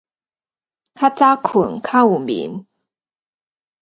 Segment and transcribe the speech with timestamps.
[0.03, 0.07] 較早睏，
[1.79, 2.65] 較有眠